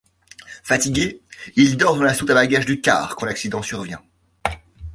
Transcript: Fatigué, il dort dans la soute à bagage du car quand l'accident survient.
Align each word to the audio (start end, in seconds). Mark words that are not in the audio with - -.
Fatigué, 0.63 1.21
il 1.57 1.77
dort 1.77 1.95
dans 1.95 2.01
la 2.01 2.15
soute 2.15 2.31
à 2.31 2.33
bagage 2.33 2.65
du 2.65 2.81
car 2.81 3.15
quand 3.15 3.27
l'accident 3.27 3.61
survient. 3.61 4.01